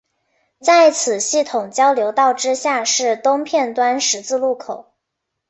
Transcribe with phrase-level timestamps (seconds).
[0.59, 4.87] 在此系统交流道之下是东片端十字路口。